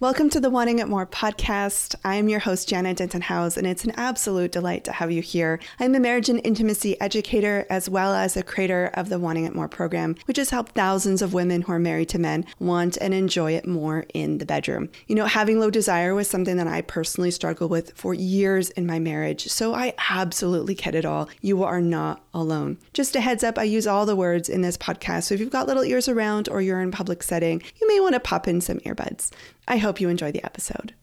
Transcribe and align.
Welcome 0.00 0.30
to 0.30 0.40
the 0.40 0.48
Wanting 0.48 0.78
It 0.78 0.88
More 0.88 1.04
podcast. 1.04 1.94
I'm 2.06 2.30
your 2.30 2.40
host, 2.40 2.70
Janna 2.70 2.96
Denton 2.96 3.20
House, 3.20 3.58
and 3.58 3.66
it's 3.66 3.84
an 3.84 3.92
absolute 3.98 4.50
delight 4.50 4.82
to 4.84 4.92
have 4.92 5.12
you 5.12 5.20
here. 5.20 5.60
I'm 5.78 5.94
a 5.94 6.00
marriage 6.00 6.30
and 6.30 6.40
intimacy 6.42 6.98
educator 7.02 7.66
as 7.68 7.86
well 7.86 8.14
as 8.14 8.34
a 8.34 8.42
creator 8.42 8.90
of 8.94 9.10
the 9.10 9.18
Wanting 9.18 9.44
It 9.44 9.54
More 9.54 9.68
program, 9.68 10.16
which 10.24 10.38
has 10.38 10.48
helped 10.48 10.74
thousands 10.74 11.20
of 11.20 11.34
women 11.34 11.60
who 11.60 11.72
are 11.72 11.78
married 11.78 12.08
to 12.08 12.18
men 12.18 12.46
want 12.58 12.96
and 12.96 13.12
enjoy 13.12 13.52
it 13.52 13.66
more 13.66 14.06
in 14.14 14.38
the 14.38 14.46
bedroom. 14.46 14.88
You 15.06 15.16
know, 15.16 15.26
having 15.26 15.60
low 15.60 15.68
desire 15.68 16.14
was 16.14 16.28
something 16.28 16.56
that 16.56 16.66
I 16.66 16.80
personally 16.80 17.30
struggled 17.30 17.70
with 17.70 17.92
for 17.94 18.14
years 18.14 18.70
in 18.70 18.86
my 18.86 18.98
marriage, 18.98 19.48
so 19.48 19.74
I 19.74 19.92
absolutely 20.08 20.76
get 20.76 20.94
it 20.94 21.04
all. 21.04 21.28
You 21.42 21.62
are 21.62 21.82
not 21.82 22.24
alone. 22.32 22.78
Just 22.94 23.16
a 23.16 23.20
heads 23.20 23.44
up, 23.44 23.58
I 23.58 23.64
use 23.64 23.86
all 23.86 24.06
the 24.06 24.16
words 24.16 24.48
in 24.48 24.62
this 24.62 24.78
podcast, 24.78 25.24
so 25.24 25.34
if 25.34 25.40
you've 25.40 25.50
got 25.50 25.66
little 25.66 25.84
ears 25.84 26.08
around 26.08 26.48
or 26.48 26.62
you're 26.62 26.80
in 26.80 26.90
public 26.90 27.22
setting, 27.22 27.62
you 27.78 27.86
may 27.86 28.00
want 28.00 28.14
to 28.14 28.20
pop 28.20 28.48
in 28.48 28.62
some 28.62 28.78
earbuds. 28.78 29.30
I 29.70 29.76
hope 29.76 30.00
you 30.00 30.08
enjoy 30.08 30.32
the 30.32 30.44
episode. 30.44 30.94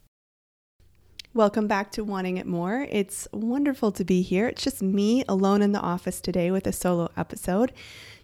Welcome 1.32 1.68
back 1.68 1.90
to 1.92 2.04
Wanting 2.04 2.36
It 2.36 2.44
More. 2.44 2.86
It's 2.90 3.26
wonderful 3.32 3.92
to 3.92 4.04
be 4.04 4.20
here. 4.20 4.46
It's 4.46 4.62
just 4.62 4.82
me 4.82 5.24
alone 5.26 5.62
in 5.62 5.72
the 5.72 5.80
office 5.80 6.20
today 6.20 6.50
with 6.50 6.66
a 6.66 6.72
solo 6.72 7.10
episode. 7.16 7.72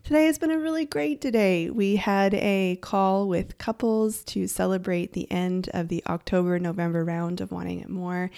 Today 0.02 0.26
has 0.26 0.36
been 0.36 0.50
a 0.50 0.58
really 0.58 0.84
great 0.84 1.22
day. 1.22 1.70
We 1.70 1.96
had 1.96 2.34
a 2.34 2.76
call 2.82 3.26
with 3.26 3.56
couples 3.56 4.22
to 4.24 4.46
celebrate 4.46 5.14
the 5.14 5.32
end 5.32 5.70
of 5.72 5.88
the 5.88 6.02
October 6.06 6.58
November 6.58 7.06
round 7.06 7.40
of 7.40 7.50
Wanting 7.50 7.80
It 7.80 7.88
More. 7.88 8.30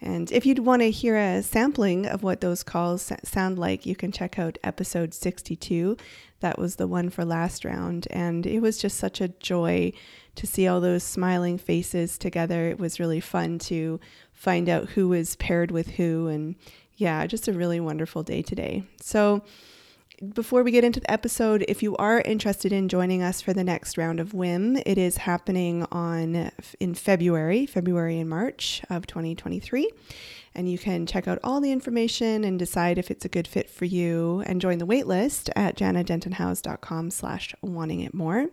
And 0.00 0.30
if 0.30 0.46
you'd 0.46 0.60
want 0.60 0.82
to 0.82 0.92
hear 0.92 1.16
a 1.16 1.42
sampling 1.42 2.06
of 2.06 2.22
what 2.22 2.40
those 2.40 2.62
calls 2.62 3.12
sound 3.24 3.58
like, 3.58 3.84
you 3.84 3.96
can 3.96 4.12
check 4.12 4.38
out 4.38 4.58
episode 4.62 5.12
62. 5.12 5.96
That 6.38 6.56
was 6.56 6.76
the 6.76 6.86
one 6.86 7.10
for 7.10 7.24
last 7.24 7.64
round. 7.64 8.06
And 8.12 8.46
it 8.46 8.60
was 8.60 8.78
just 8.78 8.96
such 8.96 9.20
a 9.20 9.26
joy 9.26 9.92
to 10.38 10.46
see 10.46 10.66
all 10.66 10.80
those 10.80 11.02
smiling 11.02 11.58
faces 11.58 12.18
together. 12.18 12.68
It 12.68 12.78
was 12.78 13.00
really 13.00 13.20
fun 13.20 13.58
to 13.60 14.00
find 14.32 14.68
out 14.68 14.90
who 14.90 15.08
was 15.08 15.36
paired 15.36 15.70
with 15.70 15.90
who. 15.90 16.28
And 16.28 16.54
yeah, 16.96 17.26
just 17.26 17.48
a 17.48 17.52
really 17.52 17.80
wonderful 17.80 18.22
day 18.22 18.42
today. 18.42 18.84
So, 19.00 19.42
before 20.34 20.64
we 20.64 20.72
get 20.72 20.82
into 20.82 20.98
the 20.98 21.10
episode, 21.10 21.64
if 21.68 21.80
you 21.80 21.94
are 21.96 22.20
interested 22.22 22.72
in 22.72 22.88
joining 22.88 23.22
us 23.22 23.40
for 23.40 23.52
the 23.52 23.62
next 23.62 23.96
round 23.96 24.18
of 24.18 24.34
WIM, 24.34 24.76
it 24.84 24.98
is 24.98 25.18
happening 25.18 25.86
on 25.92 26.50
in 26.80 26.94
February, 26.94 27.66
February 27.66 28.18
and 28.18 28.28
March 28.28 28.82
of 28.90 29.06
2023. 29.06 29.88
And 30.56 30.68
you 30.68 30.76
can 30.76 31.06
check 31.06 31.28
out 31.28 31.38
all 31.44 31.60
the 31.60 31.70
information 31.70 32.42
and 32.42 32.58
decide 32.58 32.98
if 32.98 33.12
it's 33.12 33.24
a 33.24 33.28
good 33.28 33.46
fit 33.46 33.70
for 33.70 33.84
you 33.84 34.42
and 34.44 34.60
join 34.60 34.78
the 34.78 34.86
waitlist 34.86 35.50
at 35.54 35.76
janadentonhouse.com 35.76 37.10
slash 37.10 37.54
wanting 37.62 38.00
it 38.00 38.12
more. 38.12 38.48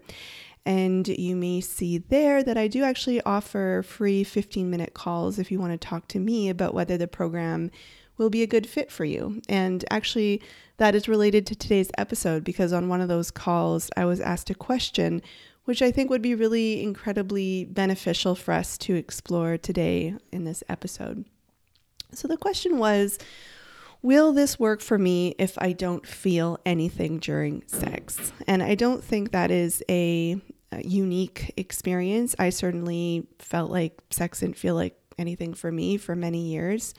And 0.66 1.08
you 1.08 1.36
may 1.36 1.62
see 1.62 2.00
there 2.00 2.44
that 2.44 2.58
I 2.58 2.68
do 2.68 2.84
actually 2.84 3.22
offer 3.22 3.84
free 3.86 4.24
15 4.24 4.70
minute 4.70 4.94
calls 4.94 5.38
if 5.38 5.52
you 5.52 5.60
want 5.60 5.80
to 5.80 5.88
talk 5.88 6.08
to 6.10 6.20
me 6.20 6.50
about 6.50 6.74
whether 6.74 6.98
the 6.98 7.08
program 7.08 7.70
will 8.18 8.30
be 8.30 8.42
a 8.42 8.48
good 8.48 8.68
fit 8.68 8.92
for 8.92 9.06
you. 9.06 9.42
And 9.48 9.86
actually, 9.92 10.42
that 10.78 10.96
is 10.96 11.08
related 11.08 11.46
to 11.48 11.56
today's 11.56 11.92
episode 11.98 12.44
because 12.44 12.74
on 12.74 12.90
one 12.90 13.02
of 13.02 13.08
those 13.08 13.30
calls, 13.30 13.90
I 13.96 14.06
was 14.06 14.20
asked 14.20 14.50
a 14.50 14.56
question 14.56 15.22
which 15.66 15.82
I 15.82 15.92
think 15.92 16.12
would 16.12 16.22
be 16.22 16.36
really 16.36 16.84
incredibly 16.84 17.66
beneficial 17.66 18.36
for 18.36 18.54
us 18.54 18.78
to 18.80 18.96
explore 18.96 19.58
today 19.58 20.16
in 20.32 20.46
this 20.46 20.64
episode. 20.70 21.26
So 22.14 22.28
the 22.28 22.38
question 22.38 22.78
was, 22.78 23.18
Will 24.06 24.34
this 24.34 24.60
work 24.60 24.82
for 24.82 25.00
me 25.00 25.34
if 25.40 25.58
I 25.58 25.72
don't 25.72 26.06
feel 26.06 26.60
anything 26.64 27.18
during 27.18 27.64
sex? 27.66 28.32
And 28.46 28.62
I 28.62 28.76
don't 28.76 29.04
think 29.04 29.32
that 29.32 29.50
is 29.50 29.82
a 29.90 30.40
unique 30.84 31.54
experience. 31.58 32.36
I 32.40 32.50
certainly 32.50 33.28
felt 33.40 33.72
like 33.72 34.00
sex 34.10 34.40
didn't 34.40 34.58
feel 34.58 34.76
like 34.76 34.98
anything 35.18 35.54
for 35.54 35.72
me 35.72 35.98
for 35.98 36.16
many 36.16 36.48
years. 36.48 36.94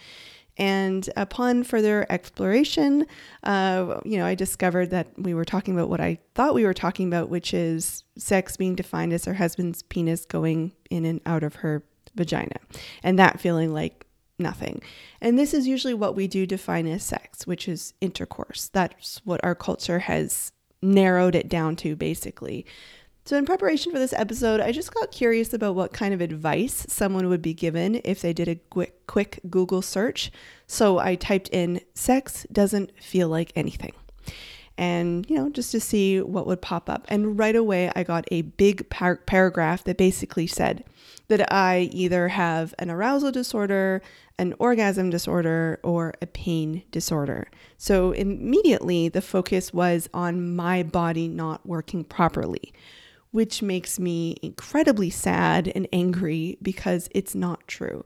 And 0.58 1.08
upon 1.16 1.64
further 1.64 2.06
exploration, 2.08 3.06
uh, 3.42 4.00
you 4.04 4.16
know, 4.16 4.24
I 4.24 4.34
discovered 4.34 4.90
that 4.90 5.08
we 5.18 5.34
were 5.34 5.44
talking 5.44 5.74
about 5.74 5.90
what 5.90 6.00
I 6.00 6.18
thought 6.34 6.54
we 6.54 6.64
were 6.64 6.72
talking 6.72 7.08
about, 7.08 7.28
which 7.28 7.52
is 7.52 8.04
sex 8.16 8.56
being 8.56 8.74
defined 8.74 9.12
as 9.12 9.26
her 9.26 9.34
husband's 9.34 9.82
penis 9.82 10.24
going 10.24 10.72
in 10.88 11.04
and 11.04 11.20
out 11.26 11.42
of 11.42 11.56
her 11.56 11.84
vagina, 12.14 12.56
and 13.02 13.18
that 13.18 13.38
feeling 13.38 13.74
like 13.74 14.06
nothing. 14.38 14.80
And 15.20 15.38
this 15.38 15.52
is 15.52 15.66
usually 15.66 15.94
what 15.94 16.16
we 16.16 16.26
do 16.26 16.46
define 16.46 16.86
as 16.86 17.02
sex, 17.02 17.46
which 17.46 17.68
is 17.68 17.92
intercourse. 18.00 18.70
That's 18.72 19.20
what 19.24 19.44
our 19.44 19.54
culture 19.54 19.98
has 20.00 20.52
narrowed 20.80 21.34
it 21.34 21.50
down 21.50 21.76
to, 21.76 21.96
basically. 21.96 22.64
So, 23.26 23.36
in 23.36 23.44
preparation 23.44 23.90
for 23.90 23.98
this 23.98 24.12
episode, 24.12 24.60
I 24.60 24.70
just 24.70 24.94
got 24.94 25.10
curious 25.10 25.52
about 25.52 25.74
what 25.74 25.92
kind 25.92 26.14
of 26.14 26.20
advice 26.20 26.86
someone 26.88 27.28
would 27.28 27.42
be 27.42 27.54
given 27.54 28.00
if 28.04 28.22
they 28.22 28.32
did 28.32 28.46
a 28.46 28.54
quick, 28.54 29.04
quick 29.08 29.40
Google 29.50 29.82
search. 29.82 30.30
So, 30.68 30.98
I 31.00 31.16
typed 31.16 31.48
in 31.48 31.80
sex 31.92 32.46
doesn't 32.52 32.92
feel 33.02 33.28
like 33.28 33.50
anything. 33.56 33.94
And, 34.78 35.28
you 35.28 35.34
know, 35.34 35.50
just 35.50 35.72
to 35.72 35.80
see 35.80 36.20
what 36.20 36.46
would 36.46 36.62
pop 36.62 36.88
up. 36.88 37.04
And 37.08 37.36
right 37.36 37.56
away, 37.56 37.90
I 37.96 38.04
got 38.04 38.28
a 38.30 38.42
big 38.42 38.88
par- 38.90 39.16
paragraph 39.16 39.82
that 39.84 39.96
basically 39.96 40.46
said 40.46 40.84
that 41.26 41.52
I 41.52 41.88
either 41.90 42.28
have 42.28 42.74
an 42.78 42.90
arousal 42.90 43.32
disorder, 43.32 44.02
an 44.38 44.54
orgasm 44.60 45.10
disorder, 45.10 45.80
or 45.82 46.14
a 46.22 46.26
pain 46.26 46.84
disorder. 46.92 47.48
So, 47.76 48.12
immediately, 48.12 49.08
the 49.08 49.20
focus 49.20 49.72
was 49.72 50.08
on 50.14 50.54
my 50.54 50.84
body 50.84 51.26
not 51.26 51.66
working 51.66 52.04
properly 52.04 52.72
which 53.36 53.60
makes 53.60 54.00
me 54.00 54.34
incredibly 54.40 55.10
sad 55.10 55.70
and 55.74 55.86
angry 55.92 56.56
because 56.62 57.06
it's 57.10 57.34
not 57.34 57.68
true. 57.68 58.02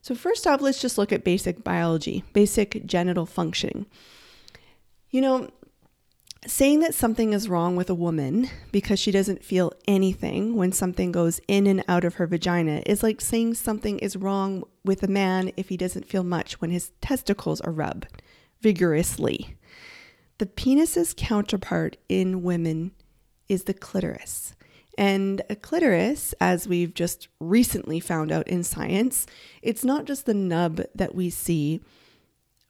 So, 0.00 0.14
first 0.14 0.46
off, 0.46 0.62
let's 0.62 0.80
just 0.80 0.96
look 0.96 1.12
at 1.12 1.24
basic 1.24 1.62
biology, 1.62 2.24
basic 2.32 2.86
genital 2.86 3.26
functioning. 3.26 3.84
You 5.10 5.20
know, 5.20 5.50
saying 6.46 6.80
that 6.80 6.94
something 6.94 7.34
is 7.34 7.50
wrong 7.50 7.76
with 7.76 7.90
a 7.90 7.94
woman 7.94 8.48
because 8.70 8.98
she 8.98 9.10
doesn't 9.10 9.44
feel 9.44 9.74
anything 9.86 10.56
when 10.56 10.72
something 10.72 11.12
goes 11.12 11.38
in 11.46 11.66
and 11.66 11.84
out 11.86 12.04
of 12.04 12.14
her 12.14 12.26
vagina 12.26 12.82
is 12.86 13.02
like 13.02 13.20
saying 13.20 13.52
something 13.52 13.98
is 13.98 14.16
wrong 14.16 14.64
with 14.86 15.02
a 15.02 15.06
man 15.06 15.52
if 15.54 15.68
he 15.68 15.76
doesn't 15.76 16.08
feel 16.08 16.24
much 16.24 16.62
when 16.62 16.70
his 16.70 16.92
testicles 17.02 17.60
are 17.60 17.72
rubbed 17.72 18.06
vigorously. 18.62 19.54
The 20.38 20.46
penis's 20.46 21.12
counterpart 21.14 21.98
in 22.08 22.42
women 22.42 22.92
is 23.50 23.64
the 23.64 23.74
clitoris. 23.74 24.54
And 24.98 25.42
a 25.48 25.56
clitoris, 25.56 26.34
as 26.40 26.68
we've 26.68 26.92
just 26.92 27.28
recently 27.40 27.98
found 27.98 28.30
out 28.30 28.46
in 28.48 28.62
science, 28.62 29.26
it's 29.62 29.84
not 29.84 30.04
just 30.04 30.26
the 30.26 30.34
nub 30.34 30.82
that 30.94 31.14
we 31.14 31.30
see 31.30 31.80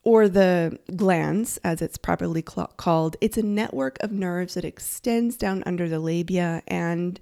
or 0.05 0.29
the 0.29 0.79
glans, 0.91 1.59
as 1.63 1.81
it's 1.81 1.97
properly 1.97 2.45
cl- 2.49 2.73
called. 2.77 3.17
It's 3.21 3.39
a 3.39 3.43
network 3.43 3.99
of 4.01 4.11
nerves 4.11 4.55
that 4.55 4.65
extends 4.65 5.37
down 5.37 5.63
under 5.65 5.89
the 5.89 6.01
labia 6.01 6.63
and 6.67 7.21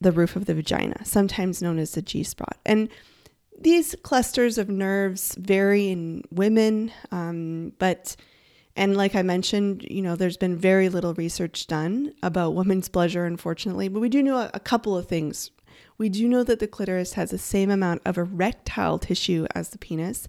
the 0.00 0.12
roof 0.12 0.36
of 0.36 0.46
the 0.46 0.54
vagina, 0.54 1.04
sometimes 1.04 1.62
known 1.62 1.78
as 1.78 1.92
the 1.92 2.02
G 2.02 2.22
spot. 2.22 2.58
And 2.66 2.88
these 3.58 3.94
clusters 4.02 4.58
of 4.58 4.68
nerves 4.68 5.34
vary 5.38 5.88
in 5.88 6.24
women, 6.30 6.92
um, 7.10 7.72
but 7.78 8.16
and 8.76 8.96
like 8.96 9.14
I 9.14 9.22
mentioned, 9.22 9.86
you 9.90 10.02
know, 10.02 10.16
there's 10.16 10.36
been 10.36 10.56
very 10.56 10.88
little 10.88 11.14
research 11.14 11.66
done 11.66 12.12
about 12.22 12.54
women's 12.54 12.88
pleasure, 12.88 13.24
unfortunately, 13.24 13.88
but 13.88 14.00
we 14.00 14.08
do 14.08 14.22
know 14.22 14.50
a, 14.52 14.60
couple 14.60 14.96
of 14.96 15.06
things. 15.06 15.50
We 15.98 16.08
do 16.08 16.28
know 16.28 16.42
that 16.44 16.58
the 16.58 16.66
clitoris 16.66 17.14
has 17.14 17.30
the 17.30 17.38
same 17.38 17.70
amount 17.70 18.02
of 18.04 18.16
erectile 18.16 18.98
tissue 18.98 19.46
as 19.54 19.70
the 19.70 19.78
penis 19.78 20.26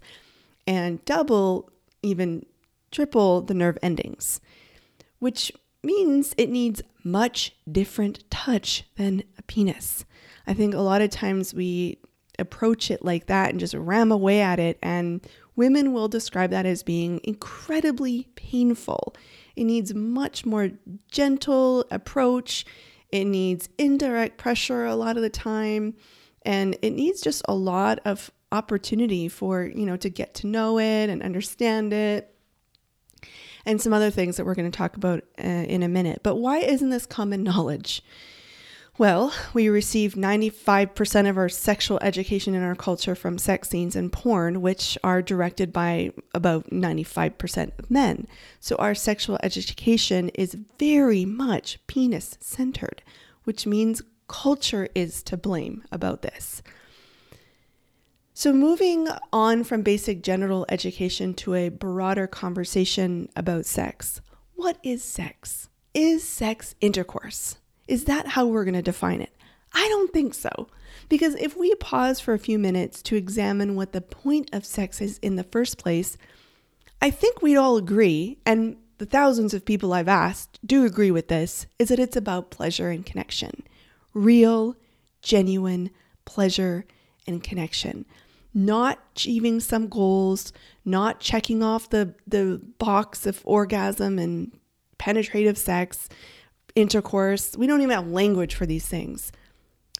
and 0.66 1.04
double, 1.04 1.70
even 2.02 2.44
triple 2.90 3.40
the 3.42 3.54
nerve 3.54 3.78
endings, 3.82 4.40
which 5.18 5.50
means 5.82 6.34
it 6.36 6.50
needs 6.50 6.82
much 7.02 7.54
different 7.70 8.28
touch 8.30 8.84
than 8.96 9.22
a 9.38 9.42
penis. 9.42 10.04
I 10.46 10.54
think 10.54 10.74
a 10.74 10.80
lot 10.80 11.02
of 11.02 11.10
times 11.10 11.54
we 11.54 11.98
approach 12.38 12.90
it 12.90 13.04
like 13.04 13.26
that 13.26 13.50
and 13.50 13.60
just 13.60 13.74
ram 13.74 14.10
away 14.10 14.40
at 14.40 14.58
it 14.58 14.78
and 14.82 15.26
Women 15.56 15.92
will 15.92 16.08
describe 16.08 16.50
that 16.50 16.66
as 16.66 16.82
being 16.82 17.20
incredibly 17.22 18.28
painful. 18.34 19.14
It 19.56 19.64
needs 19.64 19.94
much 19.94 20.44
more 20.44 20.70
gentle 21.10 21.84
approach. 21.90 22.64
It 23.10 23.24
needs 23.24 23.68
indirect 23.78 24.36
pressure 24.36 24.84
a 24.84 24.96
lot 24.96 25.16
of 25.16 25.22
the 25.22 25.30
time. 25.30 25.94
And 26.42 26.76
it 26.82 26.90
needs 26.90 27.20
just 27.20 27.42
a 27.48 27.54
lot 27.54 28.00
of 28.04 28.30
opportunity 28.52 29.28
for, 29.28 29.64
you 29.64 29.86
know, 29.86 29.96
to 29.96 30.08
get 30.08 30.34
to 30.34 30.46
know 30.46 30.78
it 30.78 31.08
and 31.08 31.22
understand 31.22 31.92
it. 31.92 32.34
And 33.66 33.80
some 33.80 33.92
other 33.92 34.10
things 34.10 34.36
that 34.36 34.44
we're 34.44 34.54
going 34.54 34.70
to 34.70 34.76
talk 34.76 34.96
about 34.96 35.24
uh, 35.38 35.46
in 35.46 35.82
a 35.82 35.88
minute. 35.88 36.20
But 36.22 36.36
why 36.36 36.58
isn't 36.58 36.90
this 36.90 37.06
common 37.06 37.42
knowledge? 37.44 38.02
Well, 38.96 39.32
we 39.52 39.68
receive 39.68 40.14
95% 40.14 41.28
of 41.28 41.36
our 41.36 41.48
sexual 41.48 41.98
education 42.00 42.54
in 42.54 42.62
our 42.62 42.76
culture 42.76 43.16
from 43.16 43.38
sex 43.38 43.68
scenes 43.68 43.96
and 43.96 44.12
porn, 44.12 44.62
which 44.62 44.96
are 45.02 45.20
directed 45.20 45.72
by 45.72 46.12
about 46.32 46.70
95% 46.70 47.76
of 47.76 47.90
men. 47.90 48.28
So 48.60 48.76
our 48.76 48.94
sexual 48.94 49.36
education 49.42 50.28
is 50.28 50.56
very 50.78 51.24
much 51.24 51.84
penis 51.88 52.38
centered, 52.40 53.02
which 53.42 53.66
means 53.66 54.00
culture 54.28 54.88
is 54.94 55.24
to 55.24 55.36
blame 55.36 55.82
about 55.90 56.22
this. 56.22 56.62
So, 58.36 58.52
moving 58.52 59.06
on 59.32 59.62
from 59.62 59.82
basic 59.82 60.20
genital 60.20 60.66
education 60.68 61.34
to 61.34 61.54
a 61.54 61.68
broader 61.68 62.26
conversation 62.26 63.28
about 63.36 63.64
sex. 63.64 64.20
What 64.56 64.78
is 64.82 65.04
sex? 65.04 65.68
Is 65.94 66.26
sex 66.26 66.74
intercourse? 66.80 67.58
Is 67.88 68.04
that 68.04 68.28
how 68.28 68.46
we're 68.46 68.64
going 68.64 68.74
to 68.74 68.82
define 68.82 69.20
it? 69.20 69.34
I 69.72 69.86
don't 69.88 70.12
think 70.12 70.34
so. 70.34 70.68
Because 71.08 71.34
if 71.34 71.56
we 71.56 71.74
pause 71.76 72.20
for 72.20 72.32
a 72.32 72.38
few 72.38 72.58
minutes 72.58 73.02
to 73.02 73.16
examine 73.16 73.74
what 73.74 73.92
the 73.92 74.00
point 74.00 74.50
of 74.52 74.64
sex 74.64 75.00
is 75.00 75.18
in 75.18 75.36
the 75.36 75.44
first 75.44 75.78
place, 75.78 76.16
I 77.02 77.10
think 77.10 77.42
we'd 77.42 77.56
all 77.56 77.76
agree, 77.76 78.38
and 78.46 78.76
the 78.98 79.06
thousands 79.06 79.52
of 79.52 79.64
people 79.64 79.92
I've 79.92 80.08
asked 80.08 80.58
do 80.64 80.86
agree 80.86 81.10
with 81.10 81.28
this, 81.28 81.66
is 81.78 81.88
that 81.88 81.98
it's 81.98 82.16
about 82.16 82.50
pleasure 82.50 82.88
and 82.88 83.04
connection. 83.04 83.64
Real, 84.14 84.76
genuine 85.20 85.90
pleasure 86.24 86.86
and 87.26 87.42
connection 87.42 88.06
not 88.54 89.00
achieving 89.14 89.58
some 89.58 89.88
goals, 89.88 90.52
not 90.84 91.18
checking 91.18 91.62
off 91.62 91.90
the, 91.90 92.14
the 92.26 92.60
box 92.78 93.26
of 93.26 93.42
orgasm 93.44 94.18
and 94.18 94.56
penetrative 94.96 95.58
sex, 95.58 96.08
intercourse. 96.74 97.56
We 97.56 97.66
don't 97.66 97.80
even 97.80 97.94
have 97.94 98.08
language 98.08 98.54
for 98.54 98.66
these 98.66 98.86
things. 98.86 99.32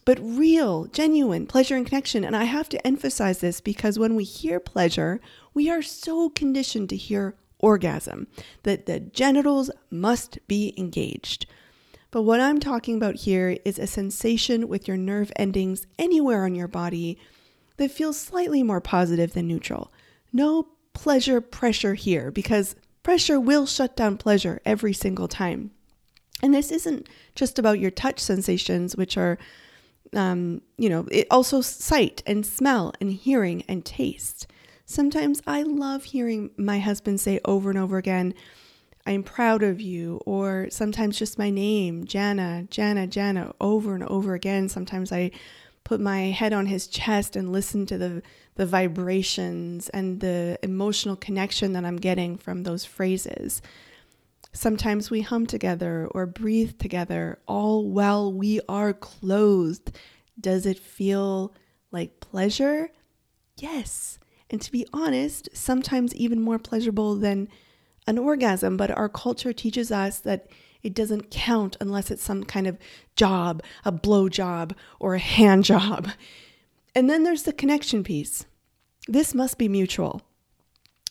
But 0.04 0.18
real, 0.20 0.84
genuine 0.86 1.46
pleasure 1.46 1.76
and 1.76 1.86
connection. 1.86 2.24
And 2.24 2.36
I 2.36 2.44
have 2.44 2.68
to 2.70 2.86
emphasize 2.86 3.38
this 3.38 3.60
because 3.60 3.98
when 3.98 4.14
we 4.14 4.24
hear 4.24 4.60
pleasure, 4.60 5.20
we 5.54 5.70
are 5.70 5.82
so 5.82 6.28
conditioned 6.28 6.90
to 6.90 6.96
hear 6.96 7.36
orgasm 7.58 8.26
that 8.64 8.86
the 8.86 9.00
genitals 9.00 9.70
must 9.90 10.38
be 10.46 10.74
engaged. 10.76 11.46
But 12.10 12.22
what 12.22 12.40
I'm 12.40 12.60
talking 12.60 12.96
about 12.96 13.16
here 13.16 13.56
is 13.64 13.78
a 13.78 13.86
sensation 13.86 14.68
with 14.68 14.86
your 14.86 14.96
nerve 14.96 15.32
endings 15.36 15.86
anywhere 15.98 16.44
on 16.44 16.54
your 16.54 16.68
body 16.68 17.18
that 17.76 17.90
feels 17.90 18.20
slightly 18.20 18.62
more 18.62 18.80
positive 18.80 19.32
than 19.32 19.48
neutral. 19.48 19.92
No 20.32 20.68
pleasure 20.92 21.40
pressure 21.40 21.94
here 21.94 22.30
because 22.30 22.76
pressure 23.02 23.40
will 23.40 23.66
shut 23.66 23.96
down 23.96 24.16
pleasure 24.16 24.60
every 24.64 24.92
single 24.92 25.26
time. 25.26 25.72
And 26.44 26.52
this 26.52 26.70
isn't 26.70 27.08
just 27.35 27.58
about 27.58 27.79
your 27.79 27.91
touch 27.91 28.20
sensations, 28.20 28.96
which 28.96 29.17
are, 29.17 29.38
um, 30.12 30.61
you 30.76 30.91
know, 30.91 31.08
it 31.11 31.26
also 31.31 31.62
sight 31.62 32.23
and 32.26 32.44
smell 32.44 32.93
and 33.00 33.11
hearing 33.11 33.64
and 33.67 33.82
taste. 33.82 34.46
Sometimes 34.85 35.41
I 35.46 35.62
love 35.62 36.05
hearing 36.05 36.50
my 36.58 36.81
husband 36.81 37.19
say 37.19 37.41
over 37.46 37.70
and 37.70 37.79
over 37.79 37.96
again, 37.96 38.35
I'm 39.06 39.23
proud 39.23 39.62
of 39.62 39.81
you, 39.81 40.20
or 40.26 40.67
sometimes 40.69 41.19
just 41.19 41.38
my 41.38 41.49
name, 41.49 42.05
Janna, 42.05 42.69
Janna, 42.69 43.08
Janna, 43.08 43.55
over 43.58 43.94
and 43.94 44.05
over 44.05 44.35
again. 44.35 44.69
Sometimes 44.69 45.12
I 45.12 45.31
put 45.82 45.99
my 45.99 46.25
head 46.25 46.52
on 46.52 46.67
his 46.67 46.87
chest 46.87 47.37
and 47.37 47.52
listen 47.52 47.87
to 47.87 47.96
the 47.96 48.23
the 48.56 48.67
vibrations 48.67 49.88
and 49.88 50.20
the 50.20 50.58
emotional 50.62 51.17
connection 51.17 51.73
that 51.73 51.87
I'm 51.87 51.96
getting 51.96 52.37
from 52.37 52.64
those 52.64 52.85
phrases. 52.85 53.62
Sometimes 54.54 55.10
we 55.10 55.20
hum 55.20 55.46
together 55.46 56.08
or 56.12 56.26
breathe 56.26 56.78
together, 56.78 57.40
all 57.46 57.88
while 57.88 58.32
we 58.32 58.60
are 58.68 58.92
clothed. 58.92 59.98
Does 60.40 60.64
it 60.64 60.78
feel 60.78 61.52
like 61.90 62.20
pleasure? 62.20 62.90
Yes. 63.56 64.18
And 64.48 64.62
to 64.62 64.70
be 64.70 64.86
honest, 64.92 65.48
sometimes 65.52 66.14
even 66.14 66.40
more 66.40 66.60
pleasurable 66.60 67.16
than 67.16 67.48
an 68.06 68.16
orgasm, 68.16 68.76
but 68.76 68.90
our 68.92 69.08
culture 69.08 69.52
teaches 69.52 69.90
us 69.90 70.20
that 70.20 70.46
it 70.84 70.94
doesn't 70.94 71.30
count 71.32 71.76
unless 71.80 72.10
it's 72.10 72.22
some 72.22 72.44
kind 72.44 72.68
of 72.68 72.78
job, 73.16 73.60
a 73.84 73.90
blow 73.90 74.28
job, 74.28 74.74
or 75.00 75.14
a 75.14 75.18
hand 75.18 75.64
job. 75.64 76.08
And 76.94 77.10
then 77.10 77.24
there's 77.24 77.42
the 77.42 77.52
connection 77.52 78.04
piece. 78.04 78.44
This 79.08 79.34
must 79.34 79.58
be 79.58 79.68
mutual. 79.68 80.22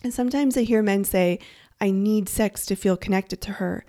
And 0.04 0.14
sometimes 0.14 0.58
I 0.58 0.62
hear 0.64 0.82
men 0.82 1.04
say, 1.04 1.40
I 1.84 1.92
need 1.92 2.30
sex 2.30 2.66
to 2.68 2.78
feel 2.78 2.96
connected 2.96 3.42
to 3.42 3.52
her. 3.52 3.84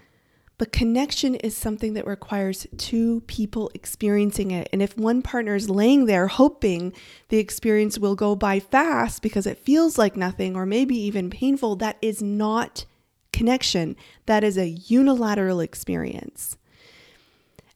But 0.58 0.73
connection 0.73 1.37
is 1.37 1.56
something 1.56 1.94
that 1.94 2.08
requires 2.08 2.67
two 2.76 3.20
people 3.29 3.70
experiencing 3.73 4.50
it. 4.50 4.69
And 4.73 4.82
if 4.82 4.96
one 4.96 5.23
partner 5.23 5.55
is 5.55 5.70
laying 5.70 6.06
there 6.06 6.26
hoping 6.26 6.93
the 7.29 7.38
experience 7.38 7.96
will 7.96 8.17
go 8.17 8.35
by 8.35 8.58
fast 8.58 9.23
because 9.23 9.46
it 9.46 9.58
feels 9.58 9.96
like 9.96 10.17
nothing 10.17 10.56
or 10.56 10.67
maybe 10.67 10.96
even 10.96 11.31
painful, 11.31 11.76
that 11.76 11.96
is 12.02 12.20
not 12.20 12.85
connection. 13.32 13.94
That 14.26 14.43
is 14.43 14.58
a 14.58 14.70
unilateral 14.70 15.61
experience. 15.61 16.56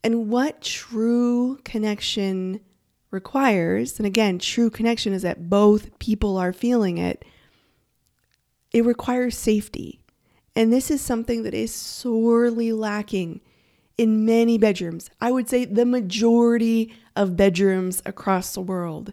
And 0.03 0.29
what 0.29 0.63
true 0.63 1.61
connection 1.65 2.59
requires, 3.13 4.01
and 4.01 4.07
again, 4.07 4.41
true 4.41 4.69
connection 4.69 5.13
is 5.13 5.23
that 5.23 5.49
both 5.49 5.97
people 6.01 6.37
are 6.37 6.53
feeling 6.53 6.99
it, 6.99 7.25
it 8.73 8.85
requires 8.85 9.39
safety. 9.39 9.98
And 10.59 10.73
this 10.73 10.91
is 10.91 11.01
something 11.01 11.45
that 11.45 11.55
is 11.55 11.73
sorely 11.73 12.73
lacking 12.73 13.43
in 13.97 14.27
many 14.27 14.59
bedrooms. 14.59 15.09
I 15.21 15.31
would 15.31 15.49
say 15.49 15.65
the 15.65 15.87
majority 15.87 16.93
of 17.15 17.37
bedrooms 17.37 18.03
across 18.05 18.55
the 18.55 18.61
world. 18.61 19.13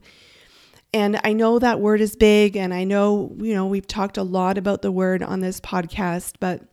And 0.92 1.21
I 1.24 1.33
know 1.33 1.59
that 1.59 1.80
word 1.80 2.01
is 2.01 2.15
big, 2.15 2.57
and 2.57 2.74
I 2.74 2.83
know, 2.83 3.31
you 3.38 3.53
know, 3.53 3.68
we've 3.68 3.86
talked 3.86 4.18
a 4.18 4.24
lot 4.24 4.57
about 4.57 4.81
the 4.81 4.92
word 4.92 5.21
on 5.21 5.42
this 5.42 5.62
podcast, 5.62 6.38
but 6.39 6.63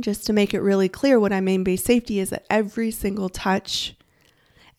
just 0.00 0.26
to 0.26 0.32
make 0.32 0.52
it 0.52 0.62
really 0.62 0.88
clear, 0.88 1.20
what 1.20 1.32
I 1.32 1.40
mean 1.40 1.62
by 1.62 1.76
safety 1.76 2.18
is 2.18 2.30
that 2.30 2.44
every 2.50 2.90
single 2.90 3.28
touch, 3.28 3.94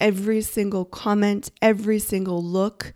every 0.02 0.42
single 0.42 0.84
comment, 0.84 1.50
every 1.62 2.00
single 2.00 2.44
look 2.44 2.94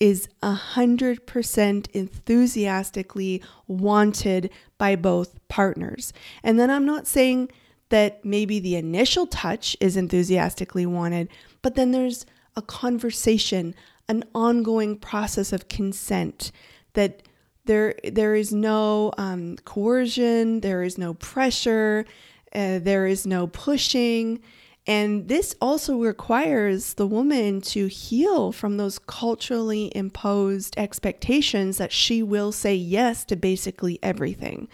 is 0.00 0.28
100% 0.42 1.90
enthusiastically 1.92 3.42
wanted 3.66 4.50
by 4.78 4.94
both 4.96 5.38
partners. 5.48 6.12
And 6.42 6.58
then 6.58 6.70
I'm 6.70 6.84
not 6.84 7.06
saying 7.06 7.50
that 7.88 8.24
maybe 8.24 8.60
the 8.60 8.76
initial 8.76 9.26
touch 9.26 9.76
is 9.80 9.96
enthusiastically 9.96 10.86
wanted, 10.86 11.28
but 11.62 11.74
then 11.74 11.90
there's 11.90 12.26
a 12.54 12.62
conversation, 12.62 13.74
an 14.08 14.24
ongoing 14.34 14.96
process 14.96 15.52
of 15.52 15.68
consent 15.68 16.52
that 16.94 17.22
there 17.64 17.94
there 18.02 18.34
is 18.34 18.52
no 18.52 19.12
um, 19.18 19.56
coercion, 19.64 20.60
there 20.60 20.82
is 20.82 20.96
no 20.98 21.14
pressure, 21.14 22.06
uh, 22.54 22.78
there 22.78 23.06
is 23.06 23.26
no 23.26 23.46
pushing. 23.46 24.40
And 24.88 25.28
this 25.28 25.54
also 25.60 25.98
requires 25.98 26.94
the 26.94 27.06
woman 27.06 27.60
to 27.60 27.88
heal 27.88 28.52
from 28.52 28.78
those 28.78 28.98
culturally 28.98 29.92
imposed 29.94 30.74
expectations 30.78 31.76
that 31.76 31.92
she 31.92 32.22
will 32.22 32.52
say 32.52 32.74
yes 32.74 33.26
to 33.26 33.36
basically 33.36 33.98
everything. 34.02 34.66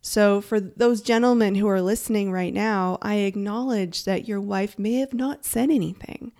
So, 0.00 0.40
for 0.40 0.58
those 0.58 1.02
gentlemen 1.02 1.54
who 1.54 1.68
are 1.68 1.80
listening 1.80 2.32
right 2.32 2.52
now, 2.52 2.98
I 3.00 3.16
acknowledge 3.16 4.04
that 4.04 4.26
your 4.26 4.40
wife 4.40 4.76
may 4.76 4.94
have 4.94 5.14
not 5.14 5.44
said 5.44 5.70
anything 5.70 6.32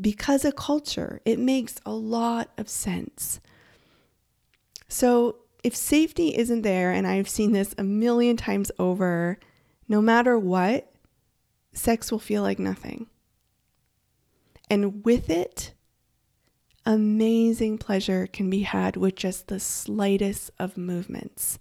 because 0.00 0.44
of 0.44 0.56
culture, 0.56 1.20
it 1.24 1.38
makes 1.38 1.76
a 1.84 1.92
lot 1.92 2.50
of 2.56 2.68
sense. 2.68 3.40
So, 4.88 5.36
if 5.64 5.74
safety 5.74 6.36
isn't 6.36 6.62
there, 6.62 6.92
and 6.92 7.06
I've 7.06 7.28
seen 7.28 7.52
this 7.52 7.74
a 7.78 7.84
million 7.84 8.36
times 8.36 8.70
over, 8.78 9.38
no 9.88 10.00
matter 10.00 10.38
what, 10.38 10.90
sex 11.78 12.12
will 12.12 12.18
feel 12.18 12.42
like 12.42 12.58
nothing. 12.58 13.06
And 14.70 15.04
with 15.04 15.30
it, 15.30 15.72
amazing 16.84 17.78
pleasure 17.78 18.26
can 18.26 18.50
be 18.50 18.62
had 18.62 18.96
with 18.96 19.14
just 19.14 19.48
the 19.48 19.60
slightest 19.60 20.50
of 20.58 20.76
movements. 20.76 21.58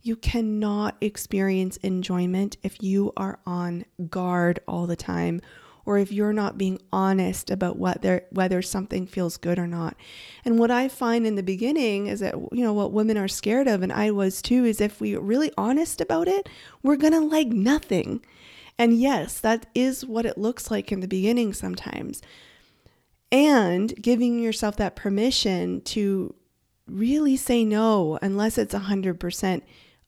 You 0.00 0.16
cannot 0.16 0.96
experience 1.00 1.76
enjoyment 1.78 2.56
if 2.62 2.82
you 2.82 3.12
are 3.16 3.40
on 3.44 3.84
guard 4.08 4.60
all 4.68 4.86
the 4.86 4.96
time 4.96 5.40
or 5.86 5.98
if 5.98 6.10
you're 6.12 6.32
not 6.32 6.58
being 6.58 6.80
honest 6.92 7.50
about 7.50 7.78
what 7.78 8.04
whether 8.30 8.60
something 8.60 9.06
feels 9.06 9.36
good 9.36 9.58
or 9.58 9.66
not. 9.66 9.96
And 10.44 10.58
what 10.58 10.70
I 10.70 10.88
find 10.88 11.26
in 11.26 11.36
the 11.36 11.42
beginning 11.42 12.08
is 12.08 12.20
that 12.20 12.34
you 12.52 12.64
know 12.64 12.72
what 12.72 12.92
women 12.92 13.16
are 13.16 13.28
scared 13.28 13.68
of 13.68 13.82
and 13.82 13.92
I 13.92 14.10
was 14.10 14.42
too 14.42 14.64
is 14.64 14.80
if 14.80 15.00
we 15.00 15.16
are 15.16 15.20
really 15.20 15.52
honest 15.56 16.00
about 16.00 16.28
it, 16.28 16.48
we're 16.82 16.96
going 16.96 17.12
to 17.12 17.20
like 17.20 17.48
nothing. 17.48 18.24
And 18.78 18.98
yes, 18.98 19.40
that 19.40 19.66
is 19.74 20.04
what 20.04 20.26
it 20.26 20.38
looks 20.38 20.70
like 20.70 20.92
in 20.92 21.00
the 21.00 21.08
beginning 21.08 21.52
sometimes. 21.52 22.22
And 23.32 23.94
giving 24.00 24.38
yourself 24.38 24.76
that 24.76 24.96
permission 24.96 25.80
to 25.82 26.34
really 26.86 27.36
say 27.36 27.64
no 27.64 28.18
unless 28.22 28.58
it's 28.58 28.74
100% 28.74 29.62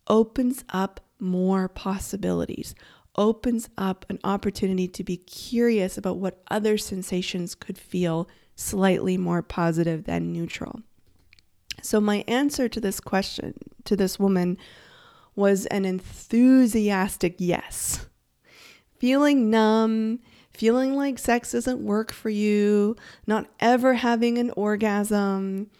opens 0.06 0.64
up 0.70 1.00
more 1.18 1.68
possibilities 1.68 2.74
opens 3.18 3.68
up 3.76 4.06
an 4.08 4.18
opportunity 4.22 4.86
to 4.86 5.04
be 5.04 5.16
curious 5.16 5.98
about 5.98 6.16
what 6.16 6.40
other 6.50 6.78
sensations 6.78 7.54
could 7.54 7.76
feel 7.76 8.28
slightly 8.54 9.18
more 9.18 9.42
positive 9.42 10.04
than 10.04 10.32
neutral. 10.32 10.80
So, 11.82 12.00
my 12.00 12.24
answer 12.28 12.68
to 12.68 12.80
this 12.80 13.00
question 13.00 13.54
to 13.84 13.96
this 13.96 14.18
woman 14.18 14.56
was 15.34 15.66
an 15.66 15.84
enthusiastic 15.84 17.36
yes. 17.38 18.06
Feeling 18.98 19.48
numb, 19.50 20.20
feeling 20.52 20.96
like 20.96 21.18
sex 21.18 21.52
doesn't 21.52 21.84
work 21.84 22.12
for 22.12 22.30
you, 22.30 22.96
not 23.26 23.46
ever 23.60 23.94
having 23.94 24.38
an 24.38 24.50
orgasm. 24.56 25.70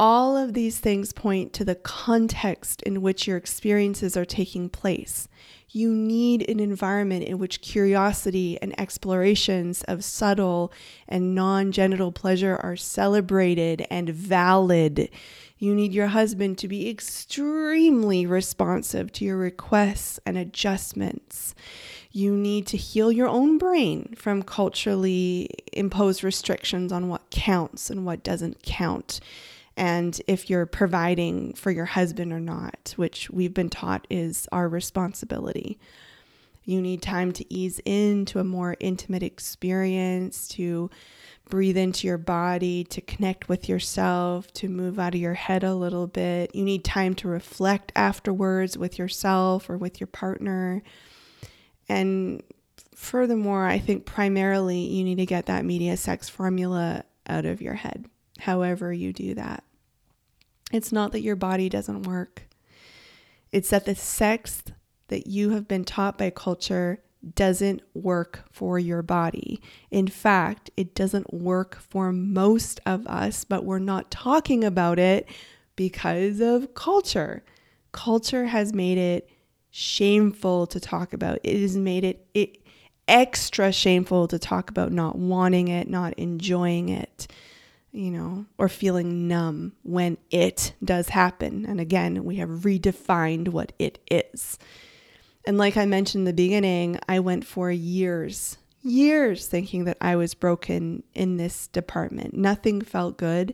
All 0.00 0.36
of 0.36 0.54
these 0.54 0.78
things 0.78 1.12
point 1.12 1.52
to 1.52 1.64
the 1.64 1.74
context 1.74 2.82
in 2.82 3.02
which 3.02 3.26
your 3.26 3.36
experiences 3.36 4.16
are 4.16 4.24
taking 4.24 4.68
place. 4.68 5.28
You 5.68 5.92
need 5.92 6.48
an 6.48 6.58
environment 6.58 7.24
in 7.24 7.38
which 7.38 7.60
curiosity 7.60 8.58
and 8.62 8.78
explorations 8.80 9.82
of 9.84 10.04
subtle 10.04 10.72
and 11.08 11.34
non 11.34 11.70
genital 11.70 12.12
pleasure 12.12 12.58
are 12.62 12.76
celebrated 12.76 13.86
and 13.90 14.08
valid. 14.08 15.10
You 15.58 15.74
need 15.74 15.92
your 15.92 16.08
husband 16.08 16.58
to 16.58 16.68
be 16.68 16.88
extremely 16.88 18.24
responsive 18.24 19.12
to 19.12 19.24
your 19.24 19.36
requests 19.36 20.18
and 20.24 20.38
adjustments. 20.38 21.54
You 22.16 22.36
need 22.36 22.68
to 22.68 22.76
heal 22.76 23.10
your 23.10 23.26
own 23.26 23.58
brain 23.58 24.14
from 24.16 24.44
culturally 24.44 25.50
imposed 25.72 26.22
restrictions 26.22 26.92
on 26.92 27.08
what 27.08 27.28
counts 27.30 27.90
and 27.90 28.06
what 28.06 28.22
doesn't 28.22 28.62
count. 28.62 29.18
And 29.76 30.22
if 30.28 30.48
you're 30.48 30.64
providing 30.64 31.54
for 31.54 31.72
your 31.72 31.86
husband 31.86 32.32
or 32.32 32.38
not, 32.38 32.94
which 32.94 33.30
we've 33.30 33.52
been 33.52 33.68
taught 33.68 34.06
is 34.08 34.46
our 34.52 34.68
responsibility. 34.68 35.76
You 36.62 36.80
need 36.80 37.02
time 37.02 37.32
to 37.32 37.52
ease 37.52 37.80
into 37.84 38.38
a 38.38 38.44
more 38.44 38.76
intimate 38.78 39.24
experience, 39.24 40.46
to 40.50 40.90
breathe 41.50 41.76
into 41.76 42.06
your 42.06 42.16
body, 42.16 42.84
to 42.84 43.00
connect 43.00 43.48
with 43.48 43.68
yourself, 43.68 44.52
to 44.52 44.68
move 44.68 45.00
out 45.00 45.16
of 45.16 45.20
your 45.20 45.34
head 45.34 45.64
a 45.64 45.74
little 45.74 46.06
bit. 46.06 46.54
You 46.54 46.62
need 46.62 46.84
time 46.84 47.16
to 47.16 47.26
reflect 47.26 47.90
afterwards 47.96 48.78
with 48.78 49.00
yourself 49.00 49.68
or 49.68 49.76
with 49.76 49.98
your 49.98 50.06
partner. 50.06 50.84
And 51.88 52.42
furthermore, 52.94 53.66
I 53.66 53.78
think 53.78 54.06
primarily 54.06 54.78
you 54.78 55.04
need 55.04 55.16
to 55.16 55.26
get 55.26 55.46
that 55.46 55.64
media 55.64 55.96
sex 55.96 56.28
formula 56.28 57.04
out 57.26 57.44
of 57.44 57.62
your 57.62 57.74
head, 57.74 58.06
however, 58.38 58.92
you 58.92 59.12
do 59.12 59.34
that. 59.34 59.64
It's 60.72 60.92
not 60.92 61.12
that 61.12 61.22
your 61.22 61.36
body 61.36 61.68
doesn't 61.68 62.02
work, 62.02 62.48
it's 63.52 63.70
that 63.70 63.84
the 63.84 63.94
sex 63.94 64.62
that 65.08 65.26
you 65.26 65.50
have 65.50 65.68
been 65.68 65.84
taught 65.84 66.18
by 66.18 66.30
culture 66.30 67.00
doesn't 67.34 67.82
work 67.94 68.44
for 68.50 68.78
your 68.78 69.02
body. 69.02 69.60
In 69.90 70.08
fact, 70.08 70.70
it 70.76 70.94
doesn't 70.94 71.32
work 71.32 71.76
for 71.76 72.12
most 72.12 72.80
of 72.84 73.06
us, 73.06 73.44
but 73.44 73.64
we're 73.64 73.78
not 73.78 74.10
talking 74.10 74.64
about 74.64 74.98
it 74.98 75.26
because 75.76 76.40
of 76.40 76.74
culture. 76.74 77.42
Culture 77.92 78.46
has 78.46 78.74
made 78.74 78.98
it 78.98 79.30
shameful 79.76 80.68
to 80.68 80.78
talk 80.78 81.12
about. 81.12 81.40
It 81.42 81.60
has 81.60 81.76
made 81.76 82.04
it, 82.04 82.24
it 82.32 82.58
extra 83.08 83.72
shameful 83.72 84.28
to 84.28 84.38
talk 84.38 84.70
about 84.70 84.92
not 84.92 85.18
wanting 85.18 85.66
it, 85.66 85.90
not 85.90 86.14
enjoying 86.14 86.90
it, 86.90 87.26
you 87.90 88.12
know, 88.12 88.46
or 88.56 88.68
feeling 88.68 89.26
numb 89.26 89.72
when 89.82 90.16
it 90.30 90.74
does 90.84 91.08
happen. 91.08 91.66
And 91.66 91.80
again, 91.80 92.24
we 92.24 92.36
have 92.36 92.48
redefined 92.48 93.48
what 93.48 93.72
it 93.80 93.98
is. 94.08 94.60
And 95.44 95.58
like 95.58 95.76
I 95.76 95.86
mentioned 95.86 96.20
in 96.20 96.26
the 96.26 96.32
beginning, 96.32 97.00
I 97.08 97.18
went 97.18 97.44
for 97.44 97.68
years, 97.68 98.56
years 98.80 99.48
thinking 99.48 99.86
that 99.86 99.98
I 100.00 100.14
was 100.14 100.34
broken 100.34 101.02
in 101.14 101.36
this 101.36 101.66
department. 101.66 102.34
Nothing 102.34 102.80
felt 102.80 103.16
good. 103.16 103.52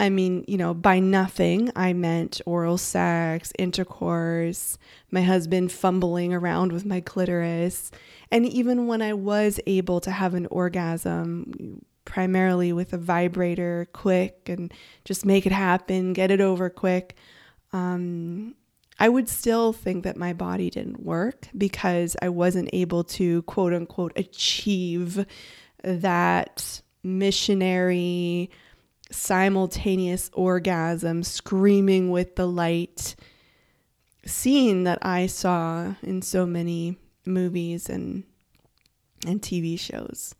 I 0.00 0.08
mean, 0.08 0.46
you 0.48 0.56
know, 0.56 0.72
by 0.72 0.98
nothing, 0.98 1.70
I 1.76 1.92
meant 1.92 2.40
oral 2.46 2.78
sex, 2.78 3.52
intercourse, 3.58 4.78
my 5.10 5.20
husband 5.20 5.70
fumbling 5.72 6.32
around 6.32 6.72
with 6.72 6.86
my 6.86 7.02
clitoris. 7.02 7.90
And 8.30 8.46
even 8.46 8.86
when 8.86 9.02
I 9.02 9.12
was 9.12 9.60
able 9.66 10.00
to 10.00 10.10
have 10.10 10.32
an 10.32 10.46
orgasm, 10.46 11.84
primarily 12.06 12.72
with 12.72 12.94
a 12.94 12.98
vibrator, 12.98 13.88
quick, 13.92 14.48
and 14.48 14.72
just 15.04 15.26
make 15.26 15.44
it 15.44 15.52
happen, 15.52 16.14
get 16.14 16.30
it 16.30 16.40
over 16.40 16.70
quick, 16.70 17.16
um, 17.74 18.54
I 18.98 19.10
would 19.10 19.28
still 19.28 19.74
think 19.74 20.04
that 20.04 20.16
my 20.16 20.32
body 20.32 20.70
didn't 20.70 21.04
work 21.04 21.48
because 21.56 22.16
I 22.22 22.30
wasn't 22.30 22.70
able 22.72 23.04
to 23.04 23.42
quote 23.42 23.74
unquote 23.74 24.12
achieve 24.16 25.26
that 25.82 26.80
missionary 27.02 28.50
simultaneous 29.10 30.30
orgasm, 30.32 31.22
screaming 31.22 32.10
with 32.10 32.36
the 32.36 32.46
light 32.46 33.14
scene 34.24 34.84
that 34.84 34.98
I 35.02 35.26
saw 35.26 35.94
in 36.02 36.22
so 36.22 36.46
many 36.46 36.98
movies 37.24 37.88
and 37.88 38.24
and 39.26 39.42
TV 39.42 39.78
shows. 39.78 40.34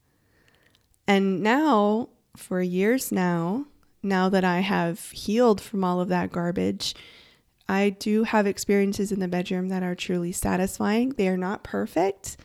And 1.06 1.42
now, 1.42 2.08
for 2.36 2.62
years 2.62 3.12
now, 3.12 3.66
now 4.02 4.28
that 4.28 4.44
I 4.44 4.60
have 4.60 5.10
healed 5.10 5.60
from 5.60 5.84
all 5.84 6.00
of 6.00 6.08
that 6.08 6.32
garbage, 6.32 6.94
I 7.68 7.90
do 7.90 8.24
have 8.24 8.46
experiences 8.46 9.12
in 9.12 9.20
the 9.20 9.28
bedroom 9.28 9.68
that 9.68 9.82
are 9.82 9.94
truly 9.94 10.32
satisfying. 10.32 11.10
They 11.10 11.28
are 11.28 11.36
not 11.36 11.62
perfect. 11.62 12.36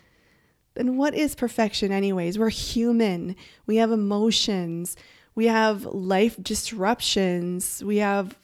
Then 0.76 0.98
what 0.98 1.16
is 1.16 1.36
perfection, 1.36 1.92
anyways? 1.92 2.38
We're 2.38 2.50
human. 2.50 3.36
We 3.66 3.78
have 3.78 3.92
emotions. 3.92 4.98
We 5.36 5.48
have 5.48 5.86
life 5.86 6.42
disruptions. 6.42 7.84
We 7.84 7.98
have 7.98 8.36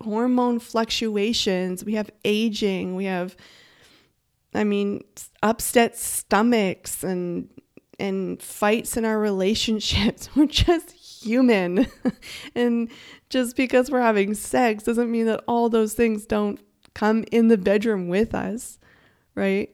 hormone 0.00 0.60
fluctuations. 0.60 1.84
We 1.84 1.94
have 1.94 2.10
aging. 2.24 2.94
We 2.94 3.06
have, 3.06 3.36
I 4.54 4.64
mean, 4.64 5.04
upset 5.42 5.96
stomachs 5.96 7.02
and 7.02 7.48
and 7.98 8.40
fights 8.40 8.96
in 8.96 9.04
our 9.04 9.18
relationships. 9.30 10.28
We're 10.36 10.46
just 10.46 10.90
human. 10.90 11.86
and 12.54 12.90
just 13.28 13.56
because 13.56 13.90
we're 13.90 14.00
having 14.00 14.34
sex 14.34 14.84
doesn't 14.84 15.10
mean 15.10 15.26
that 15.26 15.42
all 15.48 15.68
those 15.68 15.94
things 15.94 16.24
don't 16.24 16.60
come 16.94 17.24
in 17.30 17.48
the 17.48 17.58
bedroom 17.58 18.08
with 18.08 18.34
us, 18.34 18.78
right? 19.34 19.70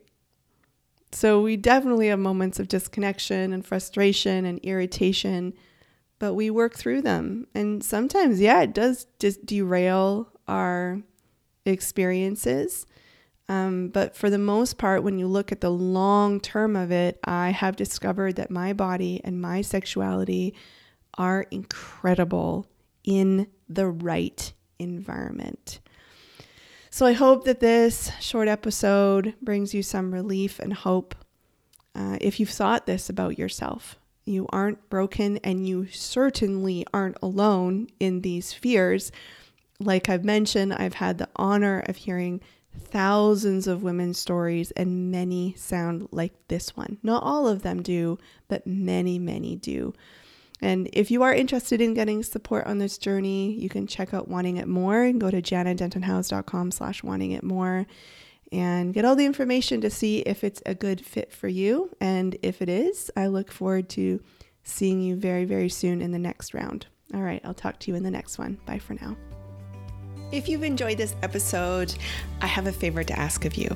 So 1.12 1.40
we 1.40 1.56
definitely 1.56 2.08
have 2.08 2.18
moments 2.18 2.58
of 2.58 2.68
disconnection 2.68 3.52
and 3.52 3.64
frustration 3.64 4.44
and 4.44 4.58
irritation, 4.60 5.54
but 6.24 6.32
we 6.32 6.48
work 6.48 6.74
through 6.74 7.02
them. 7.02 7.46
And 7.54 7.84
sometimes, 7.84 8.40
yeah, 8.40 8.62
it 8.62 8.72
does 8.72 9.06
just 9.18 9.44
derail 9.44 10.32
our 10.48 11.02
experiences. 11.66 12.86
Um, 13.46 13.88
but 13.88 14.16
for 14.16 14.30
the 14.30 14.38
most 14.38 14.78
part, 14.78 15.02
when 15.02 15.18
you 15.18 15.26
look 15.26 15.52
at 15.52 15.60
the 15.60 15.70
long 15.70 16.40
term 16.40 16.76
of 16.76 16.90
it, 16.90 17.20
I 17.24 17.50
have 17.50 17.76
discovered 17.76 18.36
that 18.36 18.50
my 18.50 18.72
body 18.72 19.20
and 19.22 19.38
my 19.38 19.60
sexuality 19.60 20.54
are 21.18 21.42
incredible 21.50 22.68
in 23.04 23.46
the 23.68 23.88
right 23.88 24.50
environment. 24.78 25.80
So 26.88 27.04
I 27.04 27.12
hope 27.12 27.44
that 27.44 27.60
this 27.60 28.12
short 28.18 28.48
episode 28.48 29.34
brings 29.42 29.74
you 29.74 29.82
some 29.82 30.14
relief 30.14 30.58
and 30.58 30.72
hope. 30.72 31.14
Uh, 31.94 32.16
if 32.22 32.40
you've 32.40 32.48
thought 32.48 32.86
this 32.86 33.10
about 33.10 33.38
yourself, 33.38 33.98
you 34.24 34.46
aren't 34.50 34.88
broken 34.88 35.38
and 35.38 35.66
you 35.66 35.86
certainly 35.88 36.86
aren't 36.92 37.18
alone 37.22 37.88
in 38.00 38.20
these 38.20 38.52
fears. 38.52 39.12
Like 39.80 40.08
I've 40.08 40.24
mentioned, 40.24 40.74
I've 40.74 40.94
had 40.94 41.18
the 41.18 41.28
honor 41.36 41.82
of 41.86 41.96
hearing 41.96 42.40
thousands 42.78 43.66
of 43.66 43.82
women's 43.82 44.18
stories, 44.18 44.70
and 44.72 45.10
many 45.10 45.54
sound 45.56 46.08
like 46.10 46.32
this 46.48 46.76
one. 46.76 46.98
Not 47.02 47.22
all 47.22 47.46
of 47.46 47.62
them 47.62 47.82
do, 47.82 48.18
but 48.48 48.66
many, 48.66 49.18
many 49.18 49.56
do. 49.56 49.94
And 50.60 50.88
if 50.92 51.10
you 51.10 51.22
are 51.22 51.34
interested 51.34 51.80
in 51.80 51.94
getting 51.94 52.22
support 52.22 52.66
on 52.66 52.78
this 52.78 52.96
journey, 52.96 53.52
you 53.52 53.68
can 53.68 53.86
check 53.86 54.14
out 54.14 54.28
Wanting 54.28 54.56
It 54.56 54.68
More 54.68 55.02
and 55.02 55.20
go 55.20 55.30
to 55.30 55.42
janadentonhouse.com 55.42 56.70
slash 56.70 57.02
wanting 57.02 57.32
it 57.32 57.42
more 57.42 57.86
and 58.54 58.94
get 58.94 59.04
all 59.04 59.16
the 59.16 59.26
information 59.26 59.80
to 59.80 59.90
see 59.90 60.20
if 60.20 60.44
it's 60.44 60.62
a 60.64 60.74
good 60.76 61.04
fit 61.04 61.32
for 61.32 61.48
you. 61.48 61.90
And 62.00 62.36
if 62.40 62.62
it 62.62 62.68
is, 62.68 63.10
I 63.16 63.26
look 63.26 63.50
forward 63.50 63.88
to 63.90 64.20
seeing 64.62 65.02
you 65.02 65.16
very, 65.16 65.44
very 65.44 65.68
soon 65.68 66.00
in 66.00 66.12
the 66.12 66.20
next 66.20 66.54
round. 66.54 66.86
All 67.12 67.22
right, 67.22 67.40
I'll 67.44 67.52
talk 67.52 67.80
to 67.80 67.90
you 67.90 67.96
in 67.96 68.04
the 68.04 68.12
next 68.12 68.38
one. 68.38 68.58
Bye 68.64 68.78
for 68.78 68.94
now. 68.94 69.16
If 70.30 70.48
you've 70.48 70.62
enjoyed 70.62 70.98
this 70.98 71.16
episode, 71.22 71.94
I 72.40 72.46
have 72.46 72.68
a 72.68 72.72
favor 72.72 73.02
to 73.02 73.18
ask 73.18 73.44
of 73.44 73.56
you. 73.56 73.74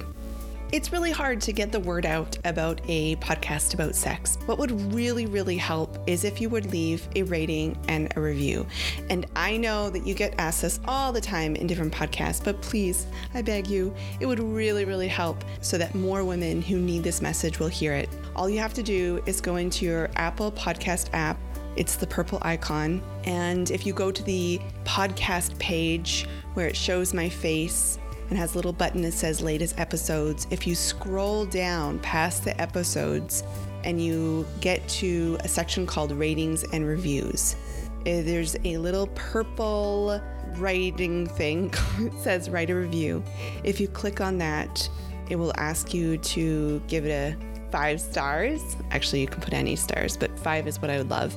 It's 0.71 0.93
really 0.93 1.11
hard 1.11 1.41
to 1.43 1.53
get 1.55 1.73
the 1.73 1.81
word 1.81 2.05
out 2.05 2.37
about 2.45 2.83
a 2.89 3.17
podcast 3.17 3.73
about 3.73 3.95
sex. 3.95 4.37
What 4.45 4.59
would 4.59 4.93
really, 4.93 5.25
really 5.25 5.57
help 5.57 5.97
is 6.07 6.25
if 6.25 6.43
you 6.43 6.51
would 6.51 6.71
leave 6.71 7.09
a 7.17 7.23
rating 7.23 7.79
and 7.89 8.13
a 8.17 8.21
review. 8.21 8.67
And 9.09 9.25
I 9.35 9.57
know 9.57 9.89
that 9.89 10.07
you 10.07 10.13
get 10.13 10.35
asked 10.37 10.61
this 10.61 10.79
all 10.87 11.11
the 11.11 11.23
time 11.23 11.57
in 11.57 11.67
different 11.67 11.95
podcasts, 11.95 12.45
but 12.45 12.61
please, 12.61 13.07
I 13.33 13.41
beg 13.41 13.67
you, 13.67 13.95
it 14.21 14.27
would 14.27 14.41
really, 14.41 14.85
really 14.85 15.09
help 15.09 15.43
so 15.63 15.79
that 15.79 15.95
more 15.95 16.23
women 16.23 16.61
who 16.61 16.79
need 16.79 17.03
this 17.03 17.23
message 17.23 17.59
will 17.59 17.69
hear 17.69 17.95
it. 17.95 18.11
All 18.37 18.51
you 18.51 18.59
have 18.59 18.75
to 18.75 18.83
do 18.83 19.23
is 19.25 19.41
go 19.41 19.57
into 19.57 19.87
your 19.87 20.11
Apple 20.17 20.53
Podcast 20.53 21.09
app. 21.15 21.39
It's 21.77 21.97
the 21.97 22.07
purple 22.07 22.41
icon. 22.43 23.01
And 23.25 23.71
if 23.71 23.87
you 23.87 23.95
go 23.95 24.13
to 24.13 24.23
the 24.23 24.61
podcast 24.85 25.59
page 25.59 26.29
where 26.53 26.67
it 26.67 26.77
shows 26.77 27.15
my 27.15 27.31
face, 27.31 27.99
and 28.29 28.39
has 28.39 28.55
a 28.55 28.57
little 28.57 28.73
button 28.73 29.03
that 29.03 29.13
says 29.13 29.41
latest 29.41 29.79
episodes. 29.79 30.47
If 30.51 30.67
you 30.67 30.75
scroll 30.75 31.47
down 31.47 31.99
past 32.01 32.45
the 32.45 32.59
episodes, 32.61 33.43
and 33.85 34.03
you 34.03 34.47
get 34.61 34.87
to 34.89 35.39
a 35.41 35.49
section 35.49 35.87
called 35.87 36.13
ratings 36.13 36.65
and 36.73 36.87
reviews. 36.87 37.57
Uh, 38.01 38.23
There's 38.23 38.57
a 38.65 38.77
little 38.79 39.07
purple 39.09 40.21
writing 40.57 41.27
thing. 41.27 41.73
it 41.99 42.13
says 42.23 42.51
write 42.51 42.71
a 42.71 42.75
review. 42.75 43.23
If 43.65 43.81
you 43.81 43.89
click 43.89 44.21
on 44.21 44.39
that, 44.39 44.89
it 45.31 45.37
will 45.37 45.53
ask 45.57 45.95
you 45.95 46.19
to 46.19 46.83
give 46.89 47.07
it 47.07 47.11
a 47.11 47.71
five 47.71 48.01
stars. 48.01 48.77
Actually, 48.91 49.21
you 49.21 49.27
can 49.27 49.43
put 49.43 49.53
any 49.53 49.77
stars, 49.77 50.17
but 50.17 50.37
five 50.39 50.67
is 50.67 50.81
what 50.81 50.91
I 50.91 50.99
would 50.99 51.11
love. 51.11 51.37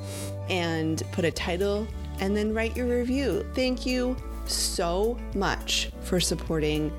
And 0.50 1.04
put 1.12 1.26
a 1.26 1.32
title 1.32 1.88
and 2.20 2.36
then 2.36 2.54
write 2.54 2.76
your 2.76 2.88
review. 2.88 3.46
Thank 3.54 3.86
you 3.86 4.16
so 4.52 5.18
much 5.36 5.92
for 6.02 6.20
supporting 6.20 6.92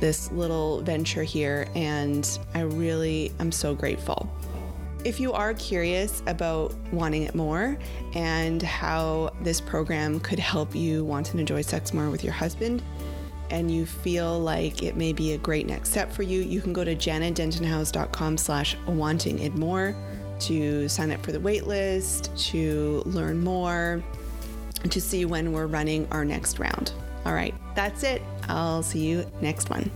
this 0.00 0.30
little 0.32 0.80
venture 0.82 1.22
here, 1.22 1.68
and 1.74 2.38
I 2.54 2.60
really 2.60 3.32
am 3.40 3.52
so 3.52 3.74
grateful. 3.74 4.28
If 5.04 5.20
you 5.20 5.32
are 5.32 5.52
curious 5.54 6.22
about 6.26 6.74
wanting 6.92 7.24
it 7.24 7.34
more 7.34 7.78
and 8.14 8.62
how 8.62 9.32
this 9.42 9.60
program 9.60 10.18
could 10.20 10.38
help 10.38 10.74
you 10.74 11.04
want 11.04 11.30
and 11.32 11.40
enjoy 11.40 11.60
sex 11.60 11.92
more 11.92 12.08
with 12.10 12.24
your 12.24 12.32
husband, 12.32 12.82
and 13.50 13.70
you 13.70 13.84
feel 13.86 14.40
like 14.40 14.82
it 14.82 14.96
may 14.96 15.12
be 15.12 15.32
a 15.32 15.38
great 15.38 15.66
next 15.66 15.90
step 15.90 16.10
for 16.10 16.22
you, 16.22 16.40
you 16.40 16.60
can 16.60 16.72
go 16.72 16.84
to 16.84 16.96
janetdentonhouse.com 16.96 18.38
slash 18.38 18.76
wanting 18.86 19.38
it 19.40 19.54
more 19.54 19.94
to 20.40 20.88
sign 20.88 21.12
up 21.12 21.22
for 21.24 21.32
the 21.32 21.38
waitlist, 21.38 22.36
to 22.50 23.02
learn 23.06 23.42
more, 23.44 24.02
to 24.90 25.00
see 25.00 25.24
when 25.24 25.52
we're 25.52 25.66
running 25.66 26.06
our 26.10 26.24
next 26.24 26.58
round. 26.58 26.92
All 27.24 27.32
right, 27.32 27.54
that's 27.74 28.02
it. 28.02 28.22
I'll 28.48 28.82
see 28.82 29.00
you 29.00 29.26
next 29.40 29.70
one. 29.70 29.90